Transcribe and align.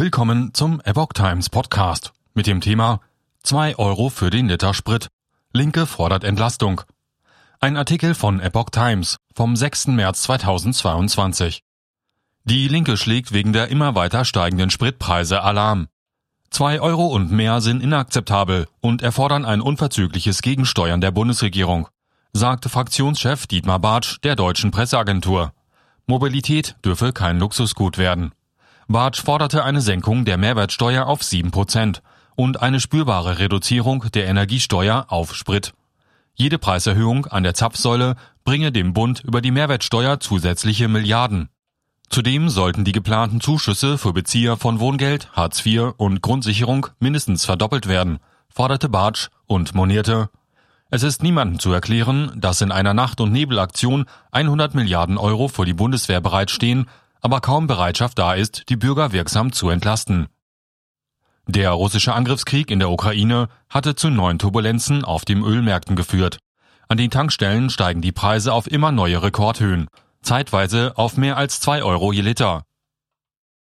Willkommen 0.00 0.54
zum 0.54 0.80
Epoch 0.82 1.12
Times 1.12 1.50
Podcast 1.50 2.12
mit 2.32 2.46
dem 2.46 2.60
Thema 2.60 3.00
2 3.42 3.78
Euro 3.78 4.10
für 4.10 4.30
den 4.30 4.46
Liter 4.46 4.72
Sprit. 4.72 5.08
Linke 5.52 5.86
fordert 5.86 6.22
Entlastung. 6.22 6.82
Ein 7.58 7.76
Artikel 7.76 8.14
von 8.14 8.38
Epoch 8.38 8.70
Times 8.70 9.16
vom 9.34 9.56
6. 9.56 9.88
März 9.88 10.22
2022. 10.22 11.64
Die 12.44 12.68
Linke 12.68 12.96
schlägt 12.96 13.32
wegen 13.32 13.52
der 13.52 13.70
immer 13.70 13.96
weiter 13.96 14.24
steigenden 14.24 14.70
Spritpreise 14.70 15.42
Alarm. 15.42 15.88
2 16.50 16.80
Euro 16.80 17.08
und 17.08 17.32
mehr 17.32 17.60
sind 17.60 17.82
inakzeptabel 17.82 18.68
und 18.80 19.02
erfordern 19.02 19.44
ein 19.44 19.60
unverzügliches 19.60 20.42
Gegensteuern 20.42 21.00
der 21.00 21.10
Bundesregierung, 21.10 21.88
sagte 22.32 22.68
Fraktionschef 22.68 23.48
Dietmar 23.48 23.80
Bartsch 23.80 24.18
der 24.22 24.36
deutschen 24.36 24.70
Presseagentur. 24.70 25.52
Mobilität 26.06 26.76
dürfe 26.84 27.12
kein 27.12 27.40
Luxusgut 27.40 27.98
werden. 27.98 28.30
Bartsch 28.90 29.22
forderte 29.22 29.64
eine 29.64 29.82
Senkung 29.82 30.24
der 30.24 30.38
Mehrwertsteuer 30.38 31.06
auf 31.06 31.22
7 31.22 31.50
Prozent 31.50 32.02
und 32.36 32.62
eine 32.62 32.80
spürbare 32.80 33.38
Reduzierung 33.38 34.06
der 34.14 34.26
Energiesteuer 34.26 35.04
auf 35.08 35.34
Sprit. 35.34 35.74
Jede 36.34 36.56
Preiserhöhung 36.56 37.26
an 37.26 37.42
der 37.42 37.52
Zapfsäule 37.52 38.16
bringe 38.44 38.72
dem 38.72 38.94
Bund 38.94 39.22
über 39.22 39.42
die 39.42 39.50
Mehrwertsteuer 39.50 40.20
zusätzliche 40.20 40.88
Milliarden. 40.88 41.50
Zudem 42.08 42.48
sollten 42.48 42.84
die 42.84 42.92
geplanten 42.92 43.42
Zuschüsse 43.42 43.98
für 43.98 44.14
Bezieher 44.14 44.56
von 44.56 44.80
Wohngeld, 44.80 45.32
Hartz 45.32 45.66
IV 45.66 45.92
und 45.98 46.22
Grundsicherung 46.22 46.86
mindestens 46.98 47.44
verdoppelt 47.44 47.88
werden, 47.88 48.20
forderte 48.48 48.88
Bartsch 48.88 49.28
und 49.46 49.74
monierte, 49.74 50.30
es 50.90 51.02
ist 51.02 51.22
niemandem 51.22 51.58
zu 51.58 51.70
erklären, 51.70 52.32
dass 52.36 52.62
in 52.62 52.72
einer 52.72 52.94
Nacht- 52.94 53.20
und 53.20 53.30
Nebelaktion 53.30 54.06
100 54.30 54.74
Milliarden 54.74 55.18
Euro 55.18 55.48
für 55.48 55.66
die 55.66 55.74
Bundeswehr 55.74 56.22
bereitstehen, 56.22 56.86
aber 57.20 57.40
kaum 57.40 57.66
Bereitschaft 57.66 58.18
da 58.18 58.34
ist, 58.34 58.68
die 58.68 58.76
Bürger 58.76 59.12
wirksam 59.12 59.52
zu 59.52 59.68
entlasten. 59.70 60.28
Der 61.46 61.70
russische 61.70 62.12
Angriffskrieg 62.12 62.70
in 62.70 62.78
der 62.78 62.90
Ukraine 62.90 63.48
hatte 63.70 63.94
zu 63.94 64.10
neuen 64.10 64.38
Turbulenzen 64.38 65.04
auf 65.04 65.24
den 65.24 65.42
Ölmärkten 65.42 65.96
geführt. 65.96 66.38
An 66.88 66.98
den 66.98 67.10
Tankstellen 67.10 67.70
steigen 67.70 68.02
die 68.02 68.12
Preise 68.12 68.52
auf 68.52 68.70
immer 68.70 68.92
neue 68.92 69.22
Rekordhöhen, 69.22 69.88
zeitweise 70.22 70.92
auf 70.96 71.16
mehr 71.16 71.36
als 71.36 71.60
zwei 71.60 71.82
Euro 71.82 72.12
je 72.12 72.20
Liter. 72.20 72.64